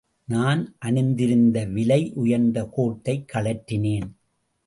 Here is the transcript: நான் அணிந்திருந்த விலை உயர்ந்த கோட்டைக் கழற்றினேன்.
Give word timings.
நான் 0.27 0.75
அணிந்திருந்த 0.79 1.65
விலை 1.65 2.11
உயர்ந்த 2.15 2.63
கோட்டைக் 2.63 3.31
கழற்றினேன். 3.33 4.09